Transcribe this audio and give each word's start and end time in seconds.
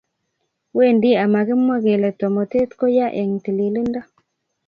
Wendi 0.77 1.11
ama 1.23 1.41
kimwa 1.47 1.77
kele 1.83 2.09
tomotet 2.19 2.69
ko 2.79 2.85
ya 2.97 3.07
eng 3.21 3.33
tililindo. 3.43 4.01